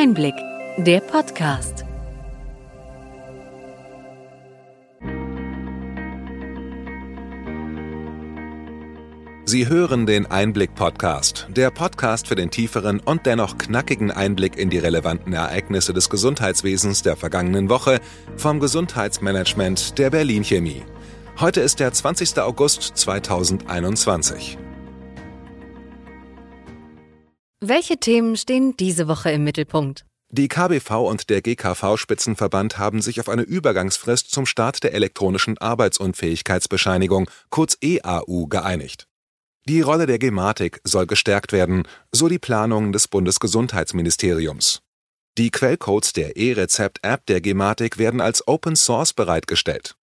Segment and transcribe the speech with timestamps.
[0.00, 0.36] Einblick,
[0.76, 1.84] der Podcast.
[9.44, 14.78] Sie hören den Einblick-Podcast, der Podcast für den tieferen und dennoch knackigen Einblick in die
[14.78, 17.98] relevanten Ereignisse des Gesundheitswesens der vergangenen Woche
[18.36, 20.84] vom Gesundheitsmanagement der Berlin Chemie.
[21.40, 22.38] Heute ist der 20.
[22.38, 24.58] August 2021.
[27.60, 30.04] Welche Themen stehen diese Woche im Mittelpunkt?
[30.30, 37.28] Die KBV und der GKV-Spitzenverband haben sich auf eine Übergangsfrist zum Start der elektronischen Arbeitsunfähigkeitsbescheinigung,
[37.50, 39.08] kurz EAU, geeinigt.
[39.66, 44.82] Die Rolle der Gematik soll gestärkt werden, so die Planung des Bundesgesundheitsministeriums.
[45.36, 49.96] Die Quellcodes der E-Rezept-App der Gematik werden als Open Source bereitgestellt.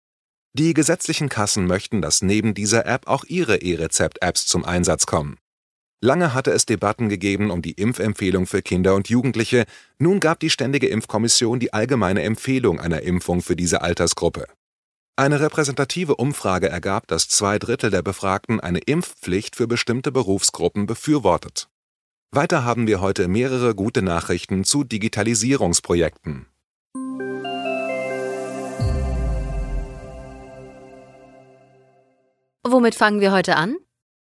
[0.53, 5.37] Die gesetzlichen Kassen möchten, dass neben dieser App auch ihre E-Rezept-Apps zum Einsatz kommen.
[6.05, 9.65] Lange hatte es Debatten gegeben um die Impfempfehlung für Kinder und Jugendliche,
[9.97, 14.45] nun gab die Ständige Impfkommission die allgemeine Empfehlung einer Impfung für diese Altersgruppe.
[15.15, 21.69] Eine repräsentative Umfrage ergab, dass zwei Drittel der Befragten eine Impfpflicht für bestimmte Berufsgruppen befürwortet.
[22.29, 26.45] Weiter haben wir heute mehrere gute Nachrichten zu Digitalisierungsprojekten.
[32.61, 33.75] Womit fangen wir heute an?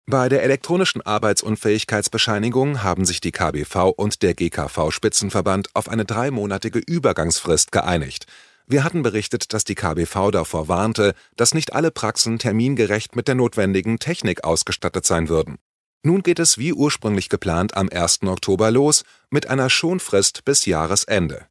[0.07, 7.71] Bei der elektronischen Arbeitsunfähigkeitsbescheinigung haben sich die KBV und der GKV-Spitzenverband auf eine dreimonatige Übergangsfrist
[7.71, 8.25] geeinigt.
[8.67, 13.35] Wir hatten berichtet, dass die KBV davor warnte, dass nicht alle Praxen termingerecht mit der
[13.35, 15.57] notwendigen Technik ausgestattet sein würden.
[16.03, 18.23] Nun geht es wie ursprünglich geplant am 1.
[18.23, 21.45] Oktober los, mit einer Schonfrist bis Jahresende.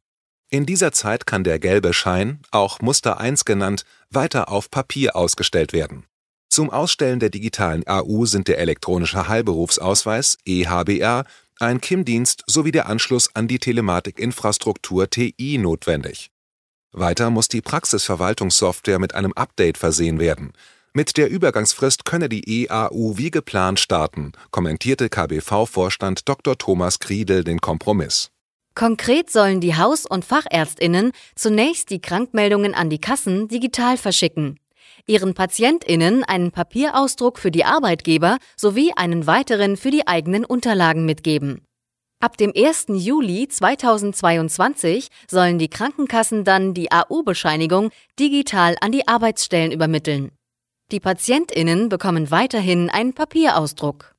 [0.49, 5.71] In dieser Zeit kann der gelbe Schein, auch Muster 1 genannt, weiter auf Papier ausgestellt
[5.71, 6.05] werden.
[6.51, 11.23] Zum Ausstellen der digitalen AU sind der elektronische Heilberufsausweis EHBR,
[11.61, 16.29] ein KIM-Dienst sowie der Anschluss an die Telematikinfrastruktur TI notwendig.
[16.91, 20.51] Weiter muss die Praxisverwaltungssoftware mit einem Update versehen werden.
[20.91, 26.57] Mit der Übergangsfrist könne die EAU wie geplant starten, kommentierte KBV-Vorstand Dr.
[26.57, 28.29] Thomas Kriedel den Kompromiss.
[28.75, 34.59] Konkret sollen die Haus- und Fachärztinnen zunächst die Krankmeldungen an die Kassen digital verschicken,
[35.07, 41.65] ihren Patientinnen einen Papierausdruck für die Arbeitgeber sowie einen weiteren für die eigenen Unterlagen mitgeben.
[42.21, 42.85] Ab dem 1.
[42.89, 47.89] Juli 2022 sollen die Krankenkassen dann die AU-Bescheinigung
[48.19, 50.31] digital an die Arbeitsstellen übermitteln.
[50.91, 54.10] Die Patientinnen bekommen weiterhin einen Papierausdruck.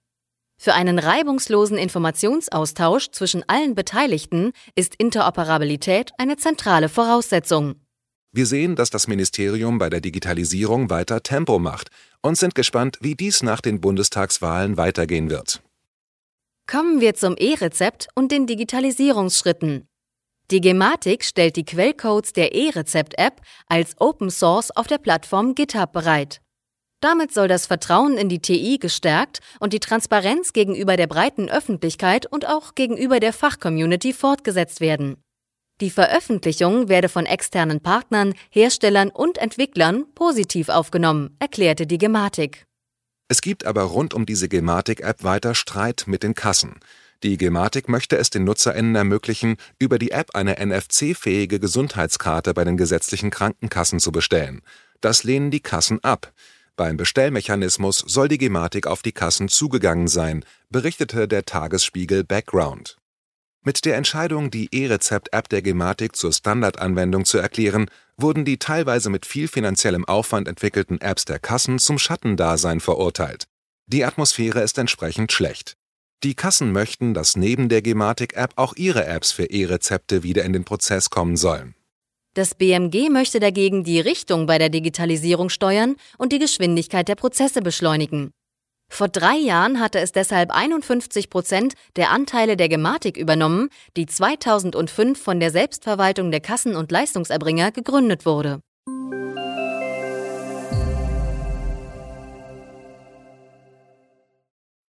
[0.59, 7.86] Für einen reibungslosen Informationsaustausch zwischen allen Beteiligten ist Interoperabilität eine zentrale Voraussetzung.
[8.37, 11.89] Wir sehen, dass das Ministerium bei der Digitalisierung weiter Tempo macht
[12.21, 15.63] und sind gespannt, wie dies nach den Bundestagswahlen weitergehen wird.
[16.71, 19.89] Kommen wir zum E-Rezept und den Digitalisierungsschritten.
[20.51, 26.43] Die Gematik stellt die Quellcodes der E-Rezept-App als Open Source auf der Plattform GitHub bereit.
[27.01, 32.27] Damit soll das Vertrauen in die TI gestärkt und die Transparenz gegenüber der breiten Öffentlichkeit
[32.27, 35.23] und auch gegenüber der Fachcommunity fortgesetzt werden.
[35.83, 42.67] Die Veröffentlichung werde von externen Partnern, Herstellern und Entwicklern positiv aufgenommen, erklärte die Gematik.
[43.29, 46.81] Es gibt aber rund um diese Gematik-App weiter Streit mit den Kassen.
[47.23, 52.79] Die Gematik möchte es den NutzerInnen ermöglichen, über die App eine NFC-fähige Gesundheitskarte bei den
[52.79, 54.63] gesetzlichen Krankenkassen zu bestellen.
[55.03, 56.33] Das lehnen die Kassen ab.
[56.77, 62.97] Beim Bestellmechanismus soll die Gematik auf die Kassen zugegangen sein, berichtete der Tagesspiegel Background.
[63.67, 69.27] Mit der Entscheidung, die E-Rezept-App der Gematik zur Standardanwendung zu erklären, wurden die teilweise mit
[69.27, 73.49] viel finanziellem Aufwand entwickelten Apps der Kassen zum Schattendasein verurteilt.
[73.89, 75.77] Die Atmosphäre ist entsprechend schlecht.
[76.23, 80.63] Die Kassen möchten, dass neben der Gematik-App auch ihre Apps für E-Rezepte wieder in den
[80.63, 81.75] Prozess kommen sollen.
[82.35, 87.63] Das BMG möchte dagegen die Richtung bei der Digitalisierung steuern und die Geschwindigkeit der Prozesse
[87.63, 88.31] beschleunigen.
[88.89, 95.21] Vor drei Jahren hatte es deshalb 51 Prozent der Anteile der Gematik übernommen, die 2005
[95.21, 98.61] von der Selbstverwaltung der Kassen- und Leistungserbringer gegründet wurde.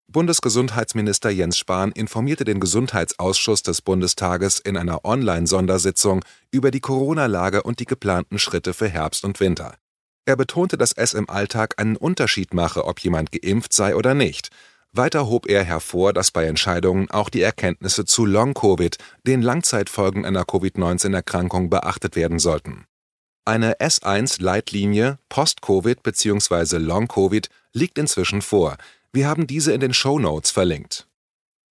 [0.10, 7.80] Bundesgesundheitsminister Jens Spahn informierte den Gesundheitsausschuss des Bundestages in einer Online-Sondersitzung über die Corona-Lage und
[7.80, 9.76] die geplanten Schritte für Herbst und Winter.
[10.28, 14.50] Er betonte, dass es im Alltag einen Unterschied mache, ob jemand geimpft sei oder nicht.
[14.92, 20.44] Weiter hob er hervor, dass bei Entscheidungen auch die Erkenntnisse zu Long-Covid, den Langzeitfolgen einer
[20.44, 22.84] Covid-19-Erkrankung, beachtet werden sollten.
[23.46, 26.76] Eine S1-Leitlinie Post-Covid bzw.
[26.76, 28.76] Long-Covid liegt inzwischen vor.
[29.14, 31.08] Wir haben diese in den Show Notes verlinkt.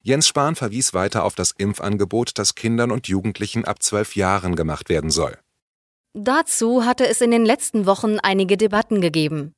[0.01, 4.89] Jens Spahn verwies weiter auf das Impfangebot, das Kindern und Jugendlichen ab zwölf Jahren gemacht
[4.89, 5.37] werden soll.
[6.19, 9.53] Dazu hatte es in den letzten Wochen einige Debatten gegeben.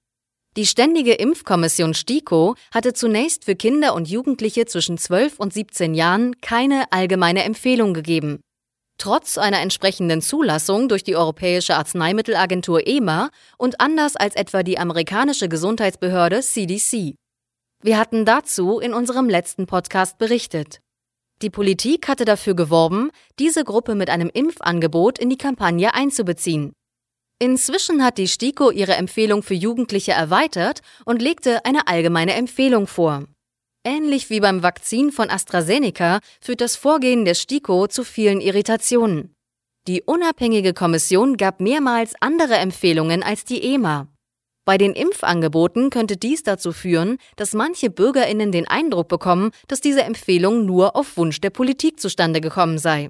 [0.56, 6.40] Die Ständige Impfkommission STIKO hatte zunächst für Kinder und Jugendliche zwischen 12 und 17 Jahren
[6.40, 8.40] keine allgemeine Empfehlung gegeben.
[9.00, 15.48] Trotz einer entsprechenden Zulassung durch die Europäische Arzneimittelagentur EMA und anders als etwa die amerikanische
[15.48, 17.14] Gesundheitsbehörde CDC.
[17.84, 20.80] Wir hatten dazu in unserem letzten Podcast berichtet.
[21.40, 26.72] Die Politik hatte dafür geworben, diese Gruppe mit einem Impfangebot in die Kampagne einzubeziehen.
[27.40, 33.26] Inzwischen hat die STIKO ihre Empfehlung für Jugendliche erweitert und legte eine allgemeine Empfehlung vor.
[33.84, 39.34] Ähnlich wie beim Vakzin von AstraZeneca führt das Vorgehen der STIKO zu vielen Irritationen.
[39.86, 44.08] Die unabhängige Kommission gab mehrmals andere Empfehlungen als die EMA.
[44.68, 50.02] Bei den Impfangeboten könnte dies dazu führen, dass manche Bürgerinnen den Eindruck bekommen, dass diese
[50.02, 53.08] Empfehlung nur auf Wunsch der Politik zustande gekommen sei.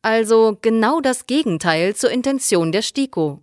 [0.00, 3.42] Also genau das Gegenteil zur Intention der STIKO.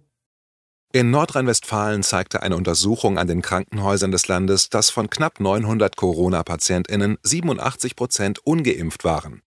[0.92, 7.20] In Nordrhein-Westfalen zeigte eine Untersuchung an den Krankenhäusern des Landes, dass von knapp 900 Corona-PatientInnen
[7.22, 9.44] 87 Prozent ungeimpft waren.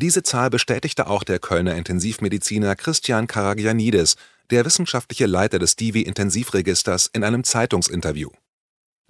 [0.00, 4.16] Diese Zahl bestätigte auch der Kölner Intensivmediziner Christian Karagianidis,
[4.50, 8.30] der wissenschaftliche Leiter des Divi-Intensivregisters, in einem Zeitungsinterview.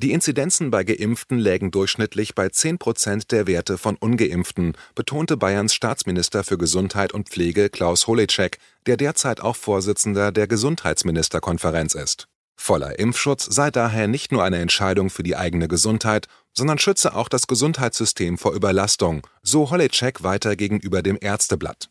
[0.01, 5.75] Die Inzidenzen bei Geimpften lägen durchschnittlich bei 10 Prozent der Werte von Ungeimpften, betonte Bayerns
[5.75, 12.29] Staatsminister für Gesundheit und Pflege Klaus Holecek, der derzeit auch Vorsitzender der Gesundheitsministerkonferenz ist.
[12.57, 17.29] Voller Impfschutz sei daher nicht nur eine Entscheidung für die eigene Gesundheit, sondern schütze auch
[17.29, 21.89] das Gesundheitssystem vor Überlastung, so Holecek weiter gegenüber dem Ärzteblatt.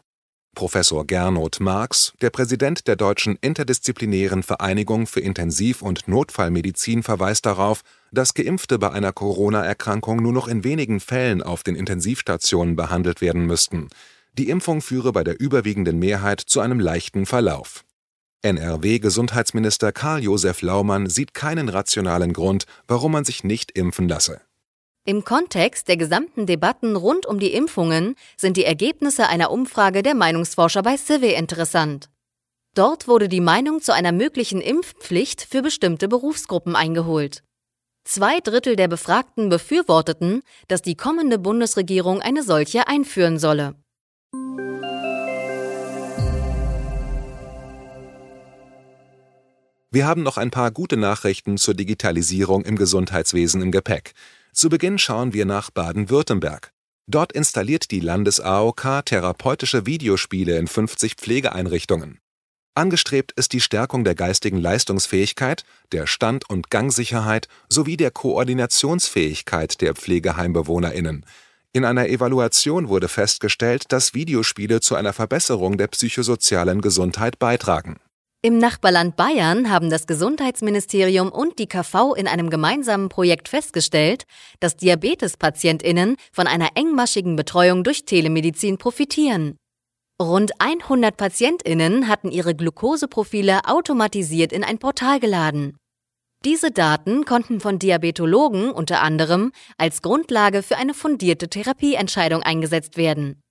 [0.58, 7.84] Professor Gernot Marx, der Präsident der Deutschen Interdisziplinären Vereinigung für Intensiv und Notfallmedizin verweist darauf,
[8.12, 13.46] dass Geimpfte bei einer Corona-Erkrankung nur noch in wenigen Fällen auf den Intensivstationen behandelt werden
[13.46, 13.90] müssten.
[14.34, 17.84] Die Impfung führe bei der überwiegenden Mehrheit zu einem leichten Verlauf.
[18.42, 24.42] NRW-Gesundheitsminister Karl-Josef Laumann sieht keinen rationalen Grund, warum man sich nicht impfen lasse.
[25.10, 30.16] Im Kontext der gesamten Debatten rund um die Impfungen sind die Ergebnisse einer Umfrage der
[30.16, 32.10] Meinungsforscher bei Civi interessant.
[32.76, 37.42] Dort wurde die Meinung zu einer möglichen Impfpflicht für bestimmte Berufsgruppen eingeholt.
[38.04, 43.76] Zwei Drittel der Befragten befürworteten, dass die kommende Bundesregierung eine solche einführen solle.
[49.90, 54.14] Wir haben noch ein paar gute Nachrichten zur Digitalisierung im Gesundheitswesen im Gepäck.
[54.58, 56.72] Zu Beginn schauen wir nach Baden-Württemberg.
[57.06, 62.18] Dort installiert die Landes-AOK therapeutische Videospiele in 50 Pflegeeinrichtungen.
[62.74, 69.94] Angestrebt ist die Stärkung der geistigen Leistungsfähigkeit, der Stand- und Gangsicherheit sowie der Koordinationsfähigkeit der
[69.94, 71.24] PflegeheimbewohnerInnen.
[71.72, 77.98] In einer Evaluation wurde festgestellt, dass Videospiele zu einer Verbesserung der psychosozialen Gesundheit beitragen
[78.48, 84.24] im Nachbarland Bayern haben das Gesundheitsministerium und die KV in einem gemeinsamen Projekt festgestellt,
[84.62, 89.58] dass Diabetespatientinnen von einer engmaschigen Betreuung durch Telemedizin profitieren.
[90.22, 95.76] Rund 100 Patientinnen hatten ihre Glukoseprofile automatisiert in ein Portal geladen.
[96.46, 103.42] Diese Daten konnten von Diabetologen unter anderem als Grundlage für eine fundierte Therapieentscheidung eingesetzt werden.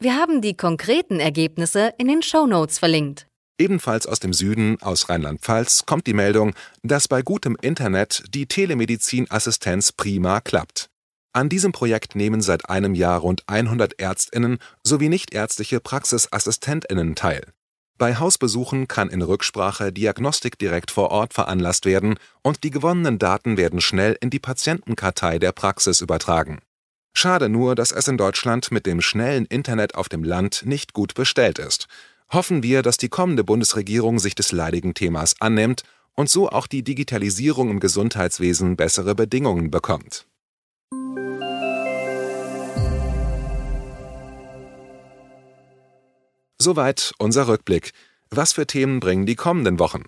[0.00, 3.26] Wir haben die konkreten Ergebnisse in den Show Notes verlinkt.
[3.58, 9.92] Ebenfalls aus dem Süden, aus Rheinland-Pfalz, kommt die Meldung, dass bei gutem Internet die Telemedizin-Assistenz
[9.92, 10.90] prima klappt.
[11.32, 17.52] An diesem Projekt nehmen seit einem Jahr rund 100 Ärztinnen sowie nichtärztliche Praxisassistentinnen teil.
[17.96, 23.56] Bei Hausbesuchen kann in Rücksprache Diagnostik direkt vor Ort veranlasst werden und die gewonnenen Daten
[23.56, 26.58] werden schnell in die Patientenkartei der Praxis übertragen.
[27.16, 31.14] Schade nur, dass es in Deutschland mit dem schnellen Internet auf dem Land nicht gut
[31.14, 31.86] bestellt ist.
[32.32, 35.82] Hoffen wir, dass die kommende Bundesregierung sich des leidigen Themas annimmt
[36.14, 40.26] und so auch die Digitalisierung im Gesundheitswesen bessere Bedingungen bekommt.
[46.60, 47.92] Soweit unser Rückblick.
[48.30, 50.04] Was für Themen bringen die kommenden Wochen?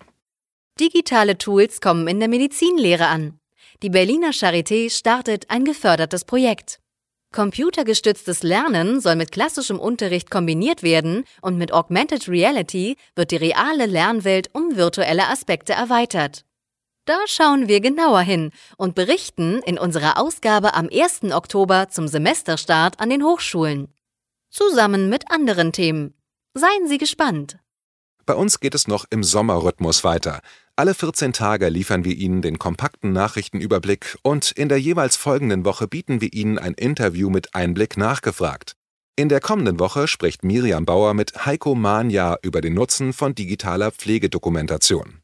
[0.79, 3.39] Digitale Tools kommen in der Medizinlehre an.
[3.83, 6.79] Die Berliner Charité startet ein gefördertes Projekt.
[7.33, 13.85] Computergestütztes Lernen soll mit klassischem Unterricht kombiniert werden und mit Augmented Reality wird die reale
[13.85, 16.45] Lernwelt um virtuelle Aspekte erweitert.
[17.05, 21.31] Da schauen wir genauer hin und berichten in unserer Ausgabe am 1.
[21.31, 23.93] Oktober zum Semesterstart an den Hochschulen.
[24.49, 26.13] Zusammen mit anderen Themen.
[26.53, 27.59] Seien Sie gespannt.
[28.25, 30.41] Bei uns geht es noch im Sommerrhythmus weiter.
[30.79, 35.87] Alle 14 Tage liefern wir Ihnen den kompakten Nachrichtenüberblick und in der jeweils folgenden Woche
[35.87, 38.73] bieten wir Ihnen ein Interview mit Einblick nachgefragt.
[39.15, 43.89] In der kommenden Woche spricht Miriam Bauer mit Heiko Manja über den Nutzen von digitaler
[43.89, 45.21] Pflegedokumentation.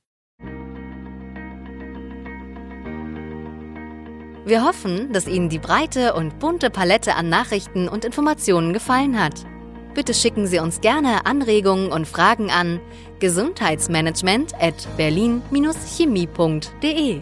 [4.45, 9.45] Wir hoffen, dass Ihnen die breite und bunte Palette an Nachrichten und Informationen gefallen hat.
[9.93, 12.81] Bitte schicken Sie uns gerne Anregungen und Fragen an
[13.23, 17.21] gesundheitsmanagement at berlin-chemie.de.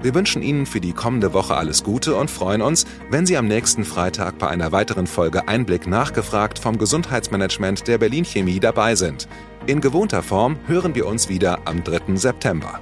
[0.00, 3.48] Wir wünschen Ihnen für die kommende Woche alles Gute und freuen uns, wenn Sie am
[3.48, 9.26] nächsten Freitag bei einer weiteren Folge Einblick nachgefragt vom Gesundheitsmanagement der Berlin Chemie dabei sind.
[9.66, 12.14] In gewohnter Form hören wir uns wieder am 3.
[12.14, 12.78] September.